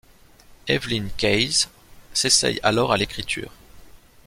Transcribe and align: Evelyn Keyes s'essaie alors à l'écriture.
Evelyn 0.67 1.09
Keyes 1.15 1.67
s'essaie 2.11 2.59
alors 2.63 2.91
à 2.91 2.97
l'écriture. 2.97 3.51